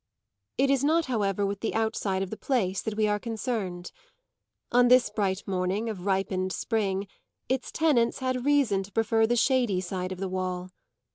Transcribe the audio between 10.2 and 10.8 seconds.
wall.